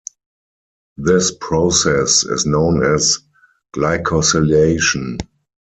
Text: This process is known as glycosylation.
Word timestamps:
This 0.97 1.29
process 1.31 2.23
is 2.23 2.47
known 2.47 2.83
as 2.83 3.19
glycosylation. 3.75 5.19